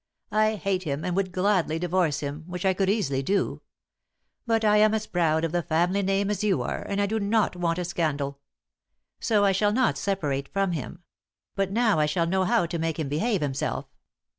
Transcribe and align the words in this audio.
I 0.31 0.55
hate 0.55 0.81
him, 0.81 1.05
and 1.05 1.15
would 1.15 1.31
gladly 1.31 1.77
divorce 1.77 2.21
him 2.21 2.43
which 2.47 2.65
I 2.65 2.73
could 2.73 2.89
easily 2.89 3.21
do. 3.21 3.61
But 4.47 4.65
I 4.65 4.77
am 4.77 4.95
as 4.95 5.05
proud 5.05 5.43
of 5.43 5.51
the 5.51 5.61
family 5.61 6.01
name 6.01 6.31
as 6.31 6.43
you 6.43 6.63
are, 6.63 6.81
and 6.81 6.99
I 6.99 7.05
do 7.05 7.19
not 7.19 7.55
want 7.55 7.77
a 7.77 7.85
scandal. 7.85 8.39
So 9.19 9.45
I 9.45 9.51
shall 9.51 9.71
not 9.71 9.99
separate 9.99 10.49
from 10.51 10.71
him; 10.71 11.03
but 11.55 11.71
now 11.71 11.99
I 11.99 12.07
shall 12.07 12.25
know 12.25 12.45
how 12.45 12.65
to 12.65 12.79
make 12.79 12.97
him 12.97 13.09
behave 13.09 13.41
himself." 13.41 13.85